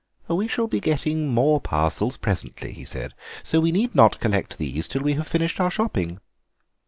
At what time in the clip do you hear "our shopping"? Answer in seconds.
5.61-6.19